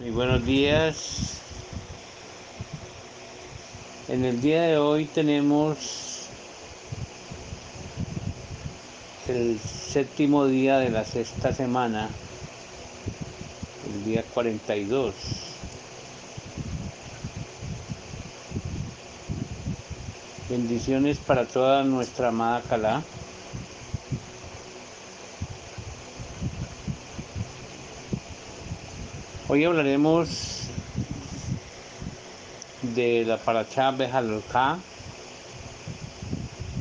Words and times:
Muy 0.00 0.10
buenos 0.10 0.46
días. 0.46 1.40
En 4.06 4.24
el 4.24 4.40
día 4.40 4.62
de 4.62 4.78
hoy 4.78 5.06
tenemos 5.06 6.28
el 9.26 9.58
séptimo 9.58 10.46
día 10.46 10.78
de 10.78 10.90
la 10.90 11.04
sexta 11.04 11.52
semana, 11.52 12.08
el 13.92 14.04
día 14.04 14.22
42. 14.22 15.14
Bendiciones 20.48 21.18
para 21.18 21.44
toda 21.44 21.82
nuestra 21.82 22.28
amada 22.28 22.62
Calá. 22.68 23.02
Hoy 29.50 29.64
hablaremos 29.64 30.28
de 32.82 33.24
la 33.24 33.38
Parachá 33.38 33.92
Bejalocá, 33.92 34.76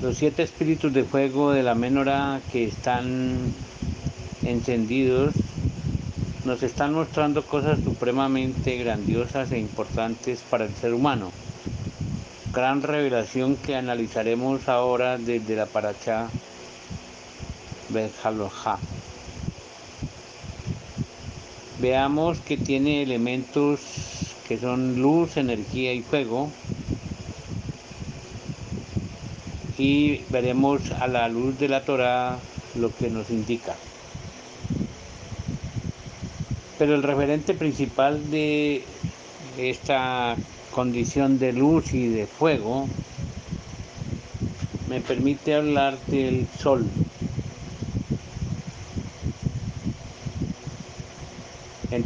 los 0.01 0.17
siete 0.17 0.43
espíritus 0.43 0.91
de 0.91 1.05
fuego 1.05 1.53
de 1.53 1.63
la 1.63 1.75
Menora 1.75 2.41
que 2.51 2.65
están 2.65 3.53
encendidos 4.43 5.33
nos 6.43 6.61
están 6.61 6.93
mostrando 6.93 7.45
cosas 7.45 7.79
supremamente 7.81 8.75
grandiosas 8.75 9.49
e 9.53 9.59
importantes 9.59 10.41
para 10.49 10.65
el 10.65 10.73
ser 10.73 10.93
humano. 10.93 11.31
Gran 12.53 12.81
revelación 12.81 13.55
que 13.55 13.77
analizaremos 13.77 14.67
ahora 14.67 15.17
desde 15.17 15.55
la 15.55 15.67
Parachá 15.67 16.27
Bejalocá 17.87 18.77
veamos 21.79 22.39
que 22.39 22.57
tiene 22.57 23.03
elementos 23.03 23.79
que 24.47 24.57
son 24.57 25.01
luz, 25.01 25.37
energía 25.37 25.93
y 25.93 26.01
fuego. 26.01 26.49
Y 29.77 30.21
veremos 30.29 30.91
a 30.91 31.07
la 31.07 31.27
luz 31.27 31.59
de 31.59 31.69
la 31.69 31.83
Torah 31.83 32.39
lo 32.75 32.95
que 32.95 33.09
nos 33.09 33.29
indica. 33.29 33.75
Pero 36.79 36.95
el 36.95 37.03
referente 37.03 37.53
principal 37.53 38.31
de 38.31 38.83
esta 39.57 40.35
condición 40.71 41.39
de 41.39 41.53
luz 41.53 41.93
y 41.93 42.07
de 42.07 42.27
fuego 42.27 42.87
me 44.87 45.01
permite 45.01 45.55
hablar 45.55 45.97
del 46.07 46.47
sol. 46.59 46.85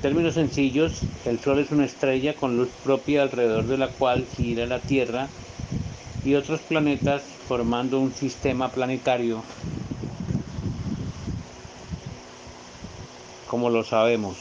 Términos 0.01 0.33
sencillos, 0.33 1.03
el 1.25 1.39
Sol 1.39 1.59
es 1.59 1.71
una 1.71 1.85
estrella 1.85 2.33
con 2.33 2.57
luz 2.57 2.69
propia 2.83 3.21
alrededor 3.21 3.67
de 3.67 3.77
la 3.77 3.89
cual 3.89 4.25
gira 4.35 4.65
la 4.65 4.79
Tierra 4.79 5.29
y 6.25 6.33
otros 6.33 6.59
planetas 6.61 7.21
formando 7.47 7.99
un 7.99 8.11
sistema 8.11 8.69
planetario, 8.69 9.43
como 13.47 13.69
lo 13.69 13.83
sabemos. 13.83 14.37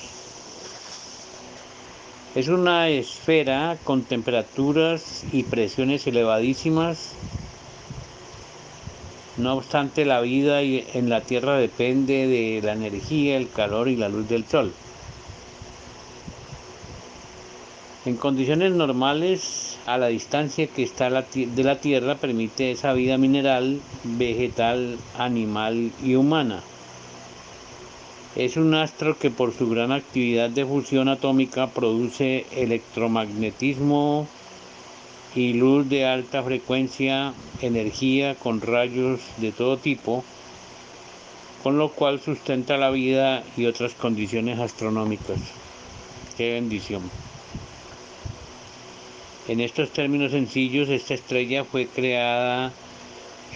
Es 2.34 2.48
una 2.48 2.88
esfera 2.88 3.76
con 3.84 4.04
temperaturas 4.04 5.24
y 5.32 5.42
presiones 5.42 6.06
elevadísimas. 6.06 7.12
No 9.36 9.56
obstante, 9.56 10.04
la 10.06 10.20
vida 10.20 10.62
en 10.62 11.10
la 11.10 11.20
Tierra 11.20 11.58
depende 11.58 12.26
de 12.28 12.62
la 12.62 12.72
energía, 12.72 13.36
el 13.36 13.50
calor 13.50 13.88
y 13.88 13.96
la 13.96 14.08
luz 14.08 14.28
del 14.28 14.46
Sol. 14.46 14.72
En 18.06 18.16
condiciones 18.16 18.72
normales, 18.72 19.78
a 19.84 19.98
la 19.98 20.06
distancia 20.06 20.66
que 20.68 20.82
está 20.82 21.10
de 21.10 21.62
la 21.64 21.80
Tierra 21.80 22.14
permite 22.14 22.70
esa 22.70 22.94
vida 22.94 23.18
mineral, 23.18 23.82
vegetal, 24.04 24.98
animal 25.18 25.92
y 26.02 26.14
humana. 26.14 26.62
Es 28.36 28.56
un 28.56 28.74
astro 28.74 29.18
que 29.18 29.30
por 29.30 29.52
su 29.52 29.68
gran 29.68 29.92
actividad 29.92 30.48
de 30.48 30.64
fusión 30.64 31.08
atómica 31.08 31.66
produce 31.66 32.46
electromagnetismo 32.52 34.26
y 35.34 35.52
luz 35.52 35.86
de 35.90 36.06
alta 36.06 36.42
frecuencia, 36.42 37.34
energía 37.60 38.34
con 38.34 38.62
rayos 38.62 39.20
de 39.36 39.52
todo 39.52 39.76
tipo, 39.76 40.24
con 41.62 41.76
lo 41.76 41.90
cual 41.90 42.18
sustenta 42.18 42.78
la 42.78 42.90
vida 42.90 43.42
y 43.58 43.66
otras 43.66 43.92
condiciones 43.92 44.58
astronómicas. 44.58 45.40
Qué 46.38 46.52
bendición. 46.52 47.02
En 49.50 49.58
estos 49.60 49.90
términos 49.90 50.30
sencillos, 50.30 50.88
esta 50.90 51.14
estrella 51.14 51.64
fue 51.64 51.88
creada 51.88 52.72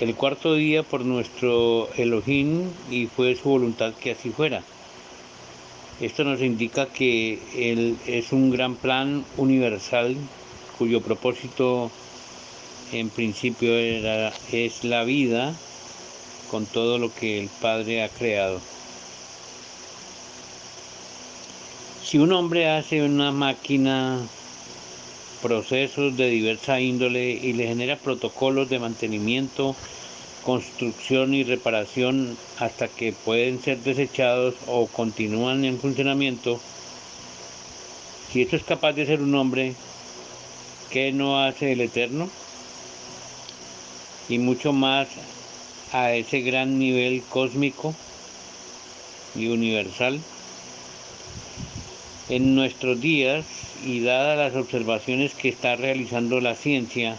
el 0.01 0.17
cuarto 0.17 0.55
día 0.55 0.83
por 0.83 1.05
nuestro 1.05 1.89
Elohim 1.95 2.69
y 2.91 3.07
fue 3.07 3.37
su 3.37 3.49
voluntad 3.49 3.95
que 3.95 4.11
así 4.11 4.31
fuera. 4.31 4.65
Esto 6.01 6.25
nos 6.25 6.41
indica 6.41 6.87
que 6.87 7.39
Él 7.55 7.97
es 8.09 8.33
un 8.33 8.51
gran 8.51 8.75
plan 8.75 9.25
universal 9.37 10.17
cuyo 10.77 11.01
propósito 11.01 11.93
en 12.91 13.09
principio 13.09 13.79
era, 13.79 14.33
es 14.51 14.83
la 14.83 15.05
vida 15.05 15.55
con 16.51 16.67
todo 16.67 16.99
lo 16.99 17.15
que 17.15 17.39
el 17.39 17.49
Padre 17.61 18.03
ha 18.03 18.09
creado. 18.09 18.61
Si 22.03 22.19
un 22.19 22.33
hombre 22.33 22.69
hace 22.69 23.01
una 23.01 23.31
máquina 23.31 24.27
procesos 25.45 26.17
de 26.17 26.31
diversa 26.31 26.81
índole 26.81 27.33
y 27.33 27.53
le 27.53 27.67
genera 27.67 27.97
protocolos 27.97 28.71
de 28.71 28.79
mantenimiento, 28.79 29.77
construcción 30.43 31.35
y 31.35 31.45
reparación 31.45 32.39
hasta 32.59 32.89
que 32.89 33.13
pueden 33.13 33.61
ser 33.61 33.81
desechados 33.81 34.55
o 34.67 34.87
continúan 34.87 35.67
en 35.67 35.79
funcionamiento. 35.79 36.63
Si 38.33 38.41
esto 38.41 38.57
es 38.57 38.65
capaz 38.65 38.95
de 38.95 39.05
ser 39.05 39.21
un 39.21 39.35
hombre, 39.35 39.75
¿qué 40.89 41.13
no 41.13 41.45
hace 41.45 41.73
el 41.73 41.83
Eterno? 41.83 42.31
Y 44.31 44.39
mucho 44.39 44.73
más 44.73 45.09
a 45.93 46.15
ese 46.15 46.41
gran 46.41 46.79
nivel 46.79 47.23
cósmico 47.29 47.95
y 49.35 49.49
universal. 49.49 50.23
En 52.35 52.57
nuestros 52.57 53.01
días, 53.01 53.47
y 53.87 54.01
dadas 54.01 54.37
las 54.37 54.61
observaciones 54.61 55.35
que 55.35 55.49
está 55.49 55.77
realizando 55.77 56.41
la 56.41 56.57
ciencia, 56.57 57.17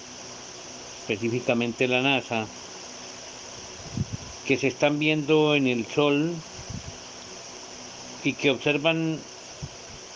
específicamente 0.99 1.87
la 1.87 2.01
NASA, 2.01 2.47
que 4.45 4.57
se 4.57 4.67
están 4.67 4.99
viendo 4.99 5.55
en 5.55 5.67
el 5.67 5.85
Sol 5.85 6.35
y 8.25 8.33
que 8.33 8.51
observan 8.51 9.17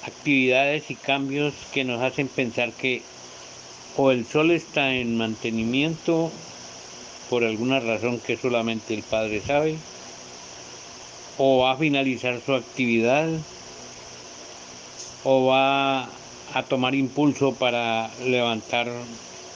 actividades 0.03 0.91
y 0.91 0.95
cambios 0.95 1.53
que 1.71 1.85
nos 1.85 2.01
hacen 2.01 2.27
pensar 2.27 2.73
que 2.73 3.01
o 3.95 4.11
el 4.11 4.25
Sol 4.25 4.51
está 4.51 4.93
en 4.95 5.15
mantenimiento 5.15 6.29
por 7.29 7.45
alguna 7.45 7.79
razón 7.79 8.19
que 8.19 8.35
solamente 8.35 8.95
el 8.95 9.03
Padre 9.03 9.39
sabe, 9.39 9.77
o 11.37 11.59
va 11.59 11.71
a 11.71 11.77
finalizar 11.77 12.41
su 12.45 12.53
actividad 12.53 13.29
o 15.23 15.47
va 15.47 16.03
a 16.03 16.63
tomar 16.67 16.95
impulso 16.95 17.53
para 17.53 18.09
levantar 18.25 18.87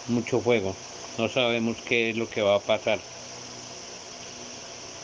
mucho 0.08 0.40
fuego. 0.40 0.76
No 1.18 1.30
sabemos 1.30 1.78
qué 1.88 2.10
es 2.10 2.18
lo 2.18 2.30
que 2.30 2.42
va 2.42 2.56
a 2.56 2.60
pasar. 2.60 3.00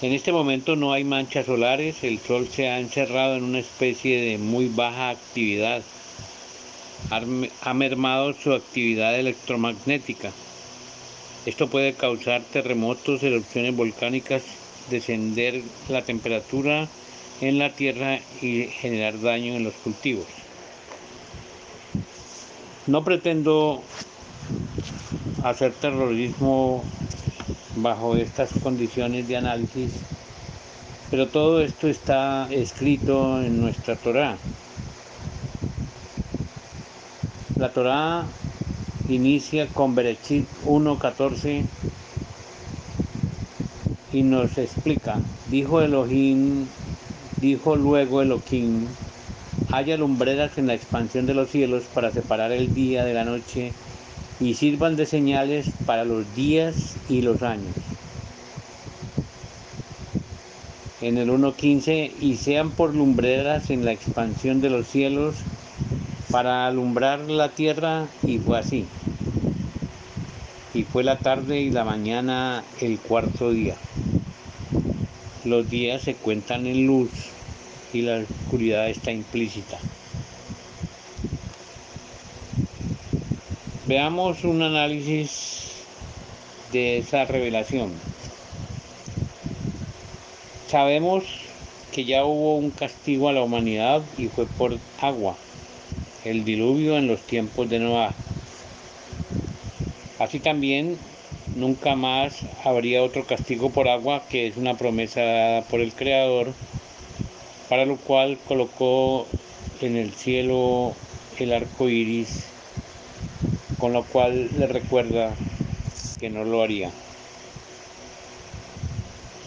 En 0.01 0.13
este 0.13 0.31
momento 0.31 0.75
no 0.75 0.93
hay 0.93 1.03
manchas 1.03 1.45
solares, 1.45 2.03
el 2.03 2.19
Sol 2.19 2.47
se 2.47 2.69
ha 2.69 2.79
encerrado 2.79 3.35
en 3.35 3.43
una 3.43 3.59
especie 3.59 4.21
de 4.21 4.37
muy 4.37 4.69
baja 4.69 5.09
actividad. 5.09 5.81
Ha 7.61 7.73
mermado 7.73 8.33
su 8.33 8.53
actividad 8.53 9.17
electromagnética. 9.17 10.31
Esto 11.45 11.69
puede 11.69 11.93
causar 11.93 12.43
terremotos, 12.43 13.23
erupciones 13.23 13.75
volcánicas, 13.75 14.43
descender 14.89 15.61
la 15.87 16.01
temperatura 16.01 16.87
en 17.41 17.57
la 17.57 17.71
Tierra 17.71 18.19
y 18.41 18.65
generar 18.65 19.19
daño 19.21 19.55
en 19.55 19.63
los 19.63 19.73
cultivos. 19.75 20.25
No 22.89 23.03
pretendo 23.03 23.83
hacer 25.43 25.73
terrorismo 25.73 26.83
bajo 27.75 28.17
estas 28.17 28.49
condiciones 28.63 29.27
de 29.27 29.37
análisis, 29.37 29.91
pero 31.11 31.27
todo 31.27 31.61
esto 31.61 31.87
está 31.87 32.51
escrito 32.51 33.43
en 33.43 33.61
nuestra 33.61 33.95
Torá. 33.95 34.37
La 37.59 37.71
Torá 37.71 38.25
inicia 39.07 39.67
con 39.67 39.93
Berechit 39.93 40.47
1.14 40.65 41.65
y 44.13 44.23
nos 44.23 44.57
explica, 44.57 45.19
dijo 45.51 45.79
Elohim, 45.81 46.65
dijo 47.39 47.75
luego 47.75 48.23
Elohim, 48.23 48.87
haya 49.71 49.97
lumbreras 49.97 50.57
en 50.57 50.67
la 50.67 50.73
expansión 50.73 51.25
de 51.25 51.33
los 51.33 51.49
cielos 51.49 51.83
para 51.93 52.11
separar 52.11 52.51
el 52.51 52.73
día 52.73 53.05
de 53.05 53.13
la 53.13 53.25
noche 53.25 53.71
y 54.39 54.55
sirvan 54.55 54.95
de 54.95 55.05
señales 55.05 55.69
para 55.85 56.05
los 56.05 56.33
días 56.35 56.95
y 57.07 57.21
los 57.21 57.43
años. 57.43 57.75
En 61.01 61.17
el 61.17 61.29
1.15, 61.29 62.11
y 62.19 62.35
sean 62.35 62.71
por 62.71 62.93
lumbreras 62.93 63.69
en 63.69 63.85
la 63.85 63.93
expansión 63.93 64.59
de 64.59 64.69
los 64.69 64.87
cielos 64.87 65.35
para 66.29 66.67
alumbrar 66.67 67.19
la 67.21 67.49
tierra, 67.49 68.07
y 68.23 68.37
fue 68.37 68.59
así. 68.59 68.85
Y 70.73 70.83
fue 70.83 71.03
la 71.03 71.17
tarde 71.17 71.61
y 71.61 71.69
la 71.69 71.85
mañana 71.85 72.63
el 72.81 72.99
cuarto 72.99 73.51
día. 73.51 73.75
Los 75.45 75.69
días 75.69 76.01
se 76.01 76.15
cuentan 76.15 76.67
en 76.67 76.85
luz 76.85 77.09
y 77.93 78.01
la 78.01 78.19
oscuridad 78.19 78.89
está 78.89 79.11
implícita. 79.11 79.79
Veamos 83.87 84.43
un 84.43 84.61
análisis 84.61 85.85
de 86.71 86.99
esa 86.99 87.25
revelación. 87.25 87.91
Sabemos 90.67 91.23
que 91.91 92.05
ya 92.05 92.23
hubo 92.23 92.57
un 92.57 92.69
castigo 92.69 93.29
a 93.29 93.33
la 93.33 93.41
humanidad 93.41 94.03
y 94.17 94.27
fue 94.27 94.45
por 94.45 94.77
agua, 95.01 95.35
el 96.23 96.45
diluvio 96.45 96.97
en 96.97 97.07
los 97.07 97.21
tiempos 97.21 97.67
de 97.69 97.79
Noah. 97.79 98.13
Así 100.19 100.39
también 100.39 100.99
nunca 101.55 101.95
más 101.95 102.41
habría 102.63 103.01
otro 103.01 103.25
castigo 103.25 103.71
por 103.71 103.87
agua, 103.87 104.23
que 104.29 104.47
es 104.47 104.57
una 104.57 104.75
promesa 104.75 105.63
por 105.69 105.81
el 105.81 105.93
Creador, 105.93 106.53
para 107.69 107.85
lo 107.85 107.97
cual 107.97 108.37
colocó 108.47 109.27
en 109.79 109.95
el 109.95 110.11
cielo 110.11 110.95
el 111.37 111.53
arco 111.53 111.87
iris 111.87 112.43
con 113.77 113.93
lo 113.93 114.03
cual 114.03 114.49
le 114.57 114.67
recuerda 114.67 115.33
que 116.19 116.29
no 116.29 116.43
lo 116.43 116.61
haría. 116.61 116.91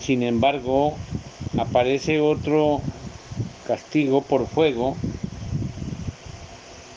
Sin 0.01 0.23
embargo, 0.23 0.97
aparece 1.59 2.21
otro 2.21 2.81
castigo 3.67 4.23
por 4.23 4.47
fuego 4.47 4.97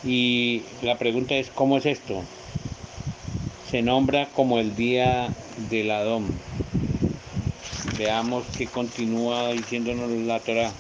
y 0.04 0.64
la 0.82 0.98
pregunta 0.98 1.36
es 1.36 1.50
¿cómo 1.50 1.78
es 1.78 1.86
esto? 1.86 2.24
Se 3.70 3.82
nombra 3.82 4.30
como 4.30 4.60
el 4.60 4.76
día 4.76 5.30
del 5.70 5.92
Adón. 5.92 6.26
Veamos 7.98 8.46
qué 8.58 8.68
continúa 8.68 9.52
diciéndonos 9.52 10.10
la 10.10 10.40
Torah, 10.40 10.72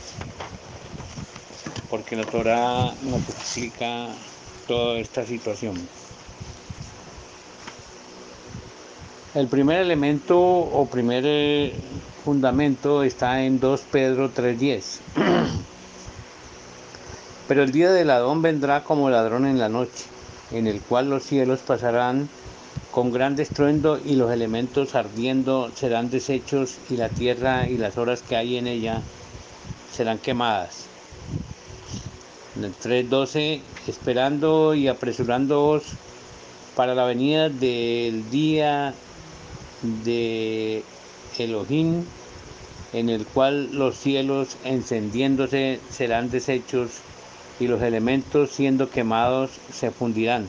porque 1.96 2.18
la 2.18 2.26
Torah 2.26 2.94
nos 3.04 3.22
explica 3.30 4.08
toda 4.68 5.00
esta 5.00 5.26
situación. 5.26 5.76
El 9.34 9.48
primer 9.48 9.80
elemento 9.80 10.38
o 10.38 10.86
primer 10.88 11.24
eh, 11.26 11.74
fundamento 12.26 13.02
está 13.02 13.46
en 13.46 13.62
2 13.62 13.82
Pedro 13.90 14.30
3.10. 14.30 15.00
Pero 17.48 17.64
el 17.64 17.72
día 17.72 17.94
del 17.94 18.08
ladrón 18.08 18.42
vendrá 18.42 18.84
como 18.84 19.10
ladrón 19.10 19.46
en 19.46 19.58
la 19.58 19.70
noche, 19.70 20.04
en 20.52 20.68
el 20.68 20.82
cual 20.82 21.10
los 21.10 21.24
cielos 21.24 21.62
pasarán 21.62 22.28
con 22.92 23.14
gran 23.14 23.40
estruendo 23.40 24.02
y 24.04 24.18
los 24.18 24.34
elementos 24.34 24.96
ardiendo 24.96 25.72
serán 25.74 26.10
deshechos 26.10 26.76
y 26.90 26.98
la 26.98 27.08
tierra 27.08 27.70
y 27.70 27.78
las 27.78 27.98
horas 27.98 28.22
que 28.22 28.36
hay 28.36 28.58
en 28.58 28.68
ella 28.68 29.02
serán 29.94 30.18
quemadas. 30.18 30.90
En 32.56 32.64
el 32.64 32.74
3.12, 32.74 33.62
esperando 33.88 34.76
y 34.76 34.88
apresurándoos 34.88 35.84
para 36.76 36.96
la 36.96 37.04
venida 37.06 37.50
del 37.50 38.30
día 38.30 38.94
de 40.06 40.84
Elohim, 41.38 42.06
en 42.94 43.10
el 43.10 43.26
cual 43.26 43.74
los 43.74 43.98
cielos 43.98 44.56
encendiéndose 44.64 45.82
serán 45.90 46.30
deshechos 46.30 46.92
y 47.60 47.68
los 47.68 47.82
elementos 47.82 48.52
siendo 48.52 48.90
quemados 48.90 49.52
se 49.74 49.92
fundirán. 49.92 50.48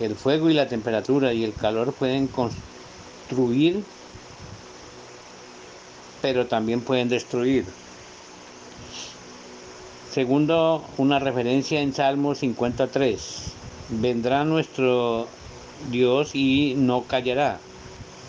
El 0.00 0.14
fuego 0.16 0.50
y 0.50 0.54
la 0.54 0.68
temperatura 0.68 1.32
y 1.32 1.44
el 1.44 1.54
calor 1.54 1.94
pueden 1.94 2.28
construir, 2.28 3.82
pero 6.20 6.46
también 6.46 6.82
pueden 6.82 7.08
destruir. 7.08 7.64
Segundo, 10.18 10.84
una 10.96 11.20
referencia 11.20 11.80
en 11.80 11.92
Salmo 11.92 12.34
53. 12.34 13.52
Vendrá 14.00 14.44
nuestro 14.44 15.28
Dios 15.92 16.34
y 16.34 16.74
no 16.76 17.04
callará 17.04 17.60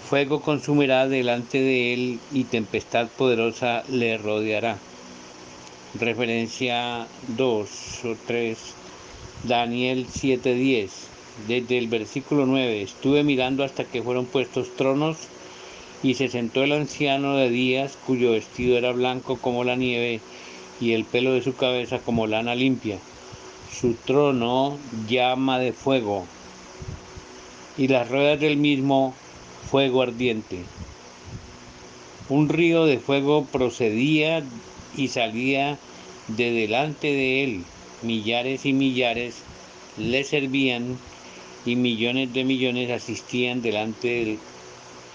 Fuego 0.07 0.39
consumirá 0.39 1.07
delante 1.07 1.59
de 1.59 1.95
él 1.95 2.19
y 2.31 2.43
tempestad 2.43 3.07
poderosa 3.07 3.83
le 3.89 4.19
rodeará. 4.19 4.77
Referencia 5.99 7.07
2 7.29 8.05
o 8.05 8.15
3, 8.27 8.59
Daniel 9.45 10.05
7:10. 10.05 10.91
Desde 11.47 11.79
el 11.79 11.87
versículo 11.87 12.45
9, 12.45 12.83
estuve 12.83 13.23
mirando 13.23 13.63
hasta 13.63 13.83
que 13.83 14.03
fueron 14.03 14.27
puestos 14.27 14.75
tronos 14.75 15.17
y 16.03 16.13
se 16.13 16.27
sentó 16.27 16.63
el 16.63 16.73
anciano 16.73 17.35
de 17.35 17.49
días 17.49 17.97
cuyo 18.05 18.33
vestido 18.33 18.77
era 18.77 18.91
blanco 18.91 19.37
como 19.37 19.63
la 19.63 19.75
nieve 19.75 20.21
y 20.81 20.93
el 20.93 21.05
pelo 21.05 21.33
de 21.33 21.41
su 21.41 21.55
cabeza 21.55 21.99
como 21.99 22.27
lana 22.27 22.55
limpia. 22.55 22.97
Su 23.71 23.93
trono 23.93 24.77
llama 25.07 25.59
de 25.59 25.73
fuego 25.73 26.25
y 27.77 27.87
las 27.87 28.09
ruedas 28.09 28.39
del 28.39 28.57
mismo 28.57 29.13
fuego 29.69 30.01
ardiente. 30.01 30.59
Un 32.27 32.49
río 32.49 32.85
de 32.85 32.99
fuego 32.99 33.45
procedía 33.45 34.43
y 34.97 35.07
salía 35.07 35.77
de 36.27 36.51
delante 36.51 37.07
de 37.07 37.43
él. 37.43 37.63
Millares 38.01 38.65
y 38.65 38.73
millares 38.73 39.43
le 39.97 40.23
servían 40.23 40.97
y 41.65 41.75
millones 41.75 42.33
de 42.33 42.43
millones 42.43 42.91
asistían 42.91 43.61
delante 43.61 44.07
de 44.07 44.21
él. 44.23 44.39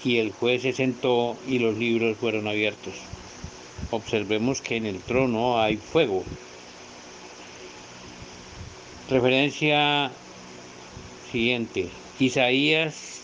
Y 0.03 0.17
el 0.17 0.31
juez 0.31 0.61
se 0.61 0.73
sentó 0.73 1.35
y 1.47 1.59
los 1.59 1.77
libros 1.77 2.17
fueron 2.17 2.47
abiertos. 2.47 2.93
Observemos 3.91 4.61
que 4.61 4.77
en 4.77 4.85
el 4.85 4.99
trono 4.99 5.61
hay 5.61 5.77
fuego. 5.77 6.23
Referencia 9.09 10.11
siguiente. 11.31 11.89
Isaías 12.19 13.21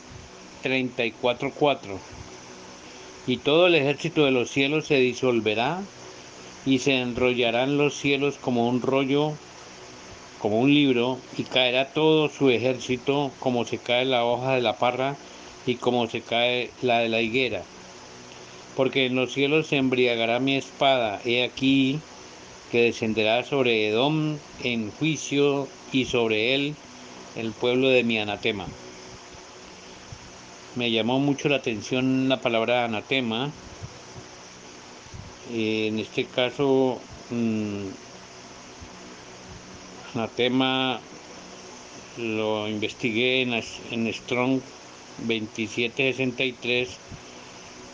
34.4 0.64 1.98
Y 3.26 3.38
todo 3.38 3.68
el 3.68 3.76
ejército 3.76 4.26
de 4.26 4.32
los 4.32 4.52
cielos 4.52 4.86
se 4.88 4.96
disolverá 4.96 5.82
y 6.66 6.80
se 6.80 7.02
enrollarán 7.02 7.78
los 7.78 7.96
cielos 7.96 8.36
como 8.40 8.68
un 8.68 8.82
rollo, 8.82 9.34
como 10.40 10.60
un 10.60 10.74
libro, 10.74 11.18
y 11.38 11.44
caerá 11.44 11.88
todo 11.94 12.30
su 12.30 12.50
ejército 12.50 13.32
como 13.40 13.66
se 13.66 13.80
cae 13.80 14.06
la 14.06 14.24
hoja 14.24 14.56
de 14.56 14.62
la 14.62 14.78
parra 14.78 15.16
y 15.66 15.76
como 15.76 16.08
se 16.08 16.22
cae 16.22 16.70
la 16.82 17.00
de 17.00 17.10
la 17.10 17.22
higuera. 17.22 17.64
Porque 18.76 19.06
en 19.06 19.16
los 19.16 19.34
cielos 19.34 19.68
se 19.68 19.78
embriagará 19.78 20.40
mi 20.40 20.56
espada, 20.56 21.22
he 21.26 21.44
aquí 21.44 22.00
que 22.72 22.84
descenderá 22.84 23.44
sobre 23.44 23.88
Edom 23.88 24.38
en 24.64 24.92
juicio 24.92 25.68
y 25.92 26.06
sobre 26.06 26.56
él 26.56 26.76
el 27.36 27.52
pueblo 27.52 27.90
de 27.90 28.04
mi 28.04 28.18
anatema 28.18 28.68
me 30.76 30.92
llamó 30.92 31.20
mucho 31.20 31.50
la 31.50 31.58
atención 31.58 32.30
la 32.30 32.42
palabra 32.42 32.86
anatema. 32.86 33.52
Eh, 35.52 35.88
en 35.88 36.00
este 36.00 36.26
caso, 36.26 37.00
mm, 37.30 37.88
anatema 40.16 41.00
lo 42.18 42.68
investigué 42.70 43.42
en, 43.42 43.54
en 43.54 44.14
Strong 44.14 44.62
2763 45.20 46.98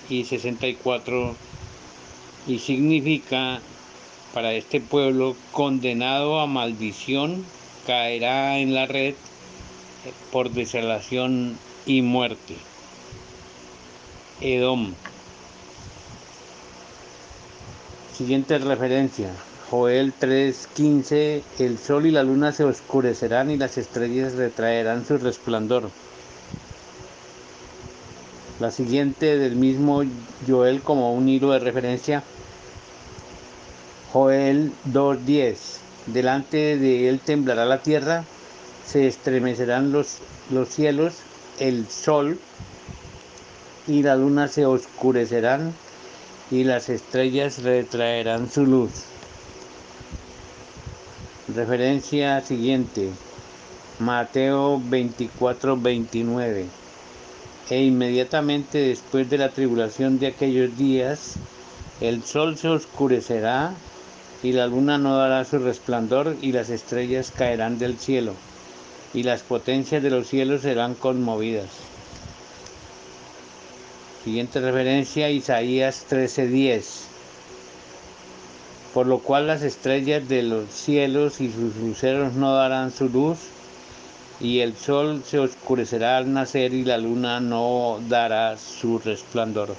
y 0.09 0.23
64 0.23 1.35
y 2.47 2.59
significa 2.59 3.59
para 4.33 4.53
este 4.53 4.79
pueblo 4.79 5.35
condenado 5.51 6.39
a 6.39 6.47
maldición 6.47 7.45
caerá 7.85 8.59
en 8.59 8.73
la 8.73 8.85
red 8.85 9.15
por 10.31 10.51
desalación 10.51 11.57
y 11.85 12.01
muerte. 12.01 12.55
Edom. 14.41 14.93
Siguiente 18.15 18.57
referencia. 18.59 19.31
Joel 19.69 20.13
3:15, 20.13 21.43
el 21.59 21.77
sol 21.77 22.05
y 22.05 22.11
la 22.11 22.23
luna 22.23 22.51
se 22.51 22.63
oscurecerán 22.63 23.51
y 23.51 23.57
las 23.57 23.77
estrellas 23.77 24.33
retraerán 24.33 25.05
su 25.05 25.17
resplandor. 25.17 25.89
La 28.59 28.71
siguiente 28.71 29.37
del 29.37 29.55
mismo 29.55 30.03
Joel 30.47 30.81
como 30.81 31.13
un 31.13 31.29
hilo 31.29 31.51
de 31.51 31.59
referencia. 31.59 32.23
Joel 34.11 34.71
2:10, 34.85 35.57
delante 36.07 36.77
de 36.77 37.07
él 37.07 37.19
temblará 37.19 37.65
la 37.65 37.83
tierra, 37.83 38.23
se 38.83 39.05
estremecerán 39.05 39.91
los, 39.91 40.17
los 40.49 40.69
cielos, 40.69 41.17
el 41.59 41.87
sol 41.87 42.39
y 43.85 44.01
la 44.01 44.15
luna 44.15 44.47
se 44.47 44.65
oscurecerán 44.65 45.73
y 46.49 46.63
las 46.63 46.89
estrellas 46.89 47.61
retraerán 47.61 48.49
su 48.49 48.65
luz. 48.65 48.89
Referencia 51.53 52.41
siguiente, 52.41 53.11
Mateo 53.99 54.81
24, 54.83 55.77
29. 55.77 56.86
E 57.69 57.83
inmediatamente 57.83 58.77
después 58.77 59.29
de 59.29 59.37
la 59.37 59.49
tribulación 59.49 60.19
de 60.19 60.27
aquellos 60.27 60.77
días, 60.77 61.35
el 61.99 62.23
sol 62.23 62.57
se 62.57 62.69
oscurecerá 62.69 63.73
y 64.41 64.53
la 64.53 64.67
luna 64.67 64.97
no 64.97 65.17
dará 65.17 65.43
su 65.43 65.59
resplandor 65.59 66.37
y 66.41 66.51
las 66.51 66.69
estrellas 66.69 67.33
caerán 67.35 67.77
del 67.77 67.97
cielo 67.97 68.33
y 69.13 69.23
las 69.23 69.41
potencias 69.41 70.03
de 70.03 70.09
los 70.09 70.27
cielos 70.27 70.61
serán 70.61 70.93
conmovidas. 70.93 71.69
Siguiente 74.23 74.59
referencia, 74.59 75.29
Isaías 75.29 76.05
13:10. 76.09 77.05
Por 78.93 79.07
lo 79.07 79.19
cual 79.19 79.47
las 79.47 79.61
estrellas 79.61 80.27
de 80.27 80.43
los 80.43 80.69
cielos 80.69 81.41
y 81.41 81.51
sus 81.51 81.75
luceros 81.77 82.33
no 82.33 82.53
darán 82.53 82.91
su 82.91 83.09
luz, 83.09 83.37
y 84.39 84.59
el 84.59 84.75
sol 84.75 85.23
se 85.25 85.39
oscurecerá 85.39 86.17
al 86.17 86.31
nacer 86.31 86.73
y 86.73 86.83
la 86.83 86.97
luna 86.97 87.39
no 87.39 87.99
dará 88.07 88.57
su 88.57 88.99
resplandor. 88.99 89.75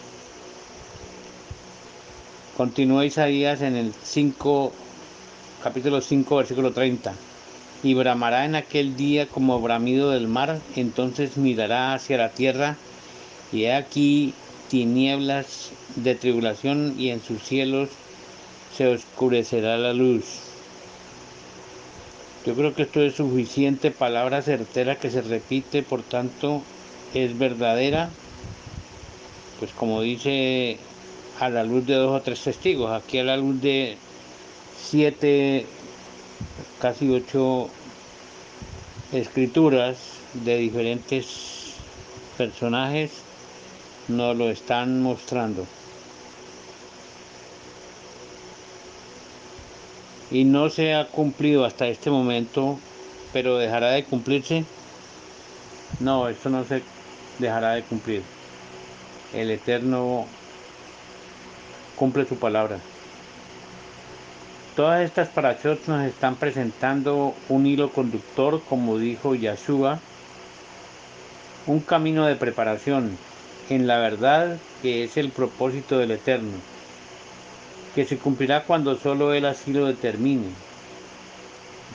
Continúa 2.56 3.06
Isaías 3.06 3.62
en 3.62 3.76
el 3.76 3.92
5, 4.02 4.72
capítulo 5.62 6.00
5, 6.00 6.36
versículo 6.36 6.72
30. 6.72 7.14
Y 7.84 7.94
bramará 7.94 8.44
en 8.44 8.56
aquel 8.56 8.96
día 8.96 9.26
como 9.26 9.60
bramido 9.60 10.10
del 10.10 10.26
mar, 10.26 10.58
entonces 10.74 11.36
mirará 11.36 11.94
hacia 11.94 12.18
la 12.18 12.30
tierra 12.30 12.76
y 13.52 13.64
he 13.64 13.74
aquí 13.74 14.34
tinieblas 14.68 15.70
de 15.94 16.16
tribulación 16.16 16.96
y 16.98 17.10
en 17.10 17.22
sus 17.22 17.42
cielos 17.42 17.90
se 18.76 18.88
oscurecerá 18.88 19.76
la 19.76 19.92
luz. 19.92 20.48
Yo 22.47 22.54
creo 22.54 22.75
que 22.75 22.83
esto 22.83 23.02
es 23.02 23.16
suficiente 23.16 23.90
palabra 23.90 24.42
certera 24.42 24.97
que 24.97 25.11
se 25.11 25.23
repite, 25.23 25.83
por 25.83 26.02
tanto 26.02 26.62
es 27.14 27.37
verdadera, 27.38 28.11
pues 29.59 29.73
como 29.73 30.00
dice 30.02 30.78
a 31.40 31.49
la 31.50 31.64
luz 31.64 31.87
de 31.87 31.95
dos 31.95 32.18
o 32.18 32.23
tres 32.23 32.40
testigos, 32.40 32.90
aquí 32.90 33.18
a 33.18 33.25
la 33.25 33.37
luz 33.37 33.61
de 33.61 33.97
siete, 34.80 35.66
casi 36.80 37.11
ocho 37.11 37.68
escrituras 39.12 39.99
de 40.33 40.59
diferentes 40.59 41.75
personajes 42.37 43.11
nos 44.09 44.37
lo 44.37 44.50
están 44.50 45.02
mostrando. 45.02 45.66
Y 50.30 50.44
no 50.44 50.68
se 50.68 50.94
ha 50.94 51.08
cumplido 51.08 51.64
hasta 51.64 51.87
este 51.87 52.11
momento, 52.11 52.78
pero 53.32 53.58
dejará 53.58 53.90
de 53.90 54.04
cumplirse. 54.04 54.64
No, 56.00 56.28
esto 56.28 56.50
no 56.50 56.64
se 56.64 56.82
dejará 57.38 57.73
de 57.73 57.82
cumplir. 57.82 58.23
El 59.32 59.50
Eterno 59.50 60.26
cumple 61.97 62.26
su 62.26 62.37
palabra. 62.37 62.78
Todas 64.76 65.02
estas 65.02 65.28
parachots 65.28 65.88
nos 65.88 66.04
están 66.04 66.37
presentando 66.37 67.35
un 67.49 67.66
hilo 67.66 67.90
conductor, 67.90 68.62
como 68.68 68.99
dijo 68.99 69.35
Yahshua, 69.35 69.99
un 71.66 71.80
camino 71.80 72.26
de 72.26 72.37
preparación 72.37 73.18
en 73.68 73.87
la 73.87 73.99
verdad 73.99 74.58
que 74.80 75.02
es 75.02 75.16
el 75.16 75.30
propósito 75.30 75.99
del 75.99 76.12
Eterno, 76.12 76.58
que 77.99 78.05
se 78.05 78.17
cumplirá 78.17 78.62
cuando 78.62 78.95
solo 78.95 79.35
Él 79.35 79.45
así 79.45 79.73
lo 79.73 79.87
determine. 79.87 80.50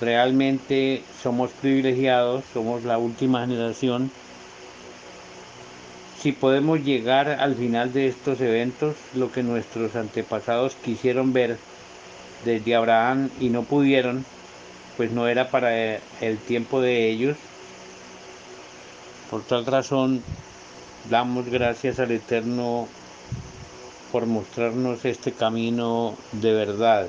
Realmente 0.01 1.01
somos 1.21 1.51
privilegiados, 1.51 2.43
somos 2.51 2.83
la 2.83 2.97
última 2.97 3.39
generación. 3.39 4.11
Si 6.19 6.33
podemos 6.33 6.83
llegar 6.83 7.29
al 7.29 7.55
final 7.55 7.93
de 7.93 8.07
estos 8.09 8.41
eventos, 8.41 8.97
lo 9.13 9.31
que 9.31 9.43
nuestros 9.43 9.95
antepasados 9.95 10.75
quisieron 10.75 11.31
ver 11.31 11.57
desde 12.43 12.75
Abraham 12.75 13.29
y 13.39 13.47
no 13.47 13.63
pudieron, 13.63 14.25
pues 14.97 15.09
no 15.11 15.29
era 15.29 15.51
para 15.51 15.73
el 16.19 16.37
tiempo 16.45 16.81
de 16.81 17.11
ellos. 17.11 17.37
Por 19.31 19.41
tal 19.43 19.65
razón, 19.65 20.21
Damos 21.09 21.49
gracias 21.49 21.99
al 21.99 22.11
Eterno 22.11 22.87
por 24.13 24.27
mostrarnos 24.27 25.03
este 25.05 25.31
camino 25.31 26.15
de 26.33 26.53
verdad. 26.53 27.07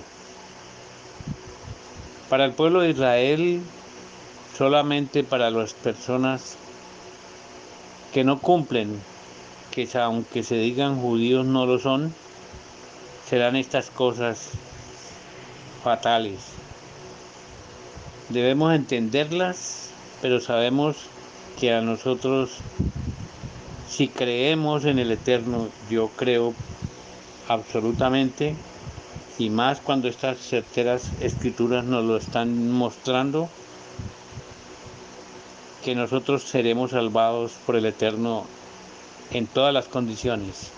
Para 2.31 2.47
el 2.47 2.53
pueblo 2.53 2.81
de 2.81 2.93
Israel, 2.93 3.61
solamente 4.57 5.23
para 5.23 5.51
las 5.51 5.75
personas 5.75 6.57
que 8.15 8.25
no 8.25 8.41
cumplen, 8.41 8.99
que 9.71 9.87
aunque 10.01 10.43
se 10.43 10.55
digan 10.55 10.99
judíos 10.99 11.45
no 11.45 11.67
lo 11.67 11.79
son, 11.79 12.15
serán 13.29 13.57
estas 13.57 13.91
cosas 13.91 14.53
fatales. 15.83 16.41
Debemos 18.31 18.75
entenderlas, 18.75 19.91
pero 20.23 20.41
sabemos 20.41 20.97
que 21.61 21.75
a 21.75 21.83
nosotros 21.83 22.61
si 23.91 24.09
creemos 24.09 24.87
en 24.87 24.99
el 24.99 25.13
Eterno, 25.13 25.69
yo 25.91 26.09
creo 26.17 26.55
absolutamente, 27.49 28.55
y 29.39 29.51
más 29.51 29.81
cuando 29.81 30.09
estas 30.09 30.39
certeras 30.39 31.11
escrituras 31.21 31.85
nos 31.85 32.05
lo 32.05 32.17
están 32.17 32.71
mostrando, 32.71 33.49
que 35.85 35.95
nosotros 35.95 36.45
seremos 36.45 36.93
salvados 36.93 37.53
por 37.67 37.77
el 37.77 37.85
Eterno 37.85 38.47
en 39.33 39.47
todas 39.47 39.75
las 39.75 39.87
condiciones. 39.87 40.71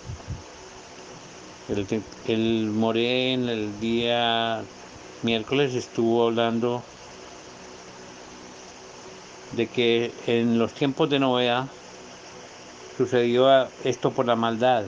El, 1.68 1.86
el 2.26 2.70
Moré 2.70 3.32
en 3.32 3.48
el 3.48 3.80
día 3.80 4.62
miércoles 5.22 5.74
estuvo 5.74 6.26
hablando 6.26 6.82
de 9.52 9.66
que 9.66 10.12
en 10.26 10.58
los 10.58 10.72
tiempos 10.72 11.08
de 11.08 11.18
Noé 11.18 11.52
sucedió 12.96 13.68
esto 13.84 14.10
por 14.10 14.26
la 14.26 14.36
maldad, 14.36 14.84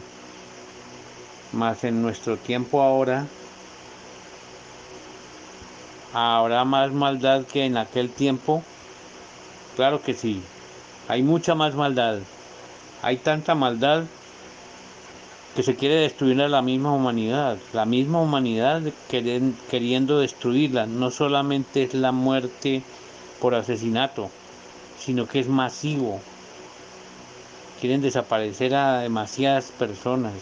mas 1.52 1.84
en 1.84 2.02
nuestro 2.02 2.36
tiempo 2.36 2.82
ahora 2.82 3.26
habrá 6.12 6.64
más 6.64 6.92
maldad 6.92 7.44
que 7.44 7.64
en 7.64 7.76
aquel 7.76 8.10
tiempo. 8.10 8.62
Claro 9.76 10.02
que 10.02 10.14
sí, 10.14 10.42
hay 11.08 11.22
mucha 11.22 11.54
más 11.54 11.74
maldad, 11.74 12.18
hay 13.02 13.16
tanta 13.18 13.54
maldad 13.54 14.04
que 15.54 15.62
se 15.62 15.76
quiere 15.76 15.96
destruir 15.96 16.40
a 16.42 16.48
la 16.48 16.62
misma 16.62 16.92
humanidad, 16.92 17.58
la 17.72 17.84
misma 17.84 18.20
humanidad 18.20 18.82
queriendo 19.08 20.20
destruirla, 20.20 20.86
no 20.86 21.10
solamente 21.10 21.82
es 21.84 21.94
la 21.94 22.12
muerte 22.12 22.82
por 23.40 23.54
asesinato, 23.54 24.30
sino 24.98 25.26
que 25.26 25.40
es 25.40 25.48
masivo, 25.48 26.20
quieren 27.80 28.00
desaparecer 28.00 28.74
a 28.74 29.00
demasiadas 29.00 29.72
personas, 29.72 30.34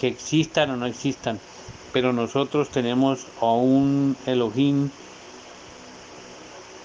que 0.00 0.08
existan 0.08 0.70
o 0.70 0.76
no 0.76 0.86
existan, 0.86 1.38
pero 1.92 2.14
nosotros 2.14 2.70
tenemos 2.70 3.26
a 3.40 3.52
un 3.52 4.16
Elohim 4.24 4.88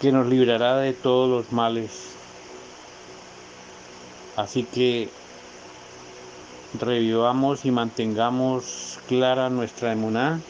que 0.01 0.11
nos 0.11 0.27
librará 0.27 0.77
de 0.77 0.91
todos 0.91 1.29
los 1.29 1.53
males. 1.53 1.91
Así 4.35 4.63
que 4.63 5.07
revivamos 6.77 7.63
y 7.63 7.71
mantengamos 7.71 8.99
clara 9.07 9.49
nuestra 9.49 9.93
emuná 9.93 10.41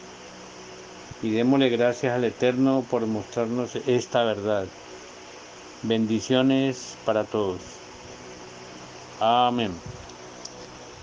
y 1.22 1.30
démosle 1.30 1.68
gracias 1.68 2.14
al 2.14 2.24
Eterno 2.24 2.84
por 2.90 3.06
mostrarnos 3.06 3.76
esta 3.86 4.24
verdad. 4.24 4.66
Bendiciones 5.82 6.96
para 7.04 7.22
todos. 7.22 7.60
Amén. 9.20 9.70